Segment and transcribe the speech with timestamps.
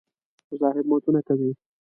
[0.49, 1.51] مزاحمتونه کوي.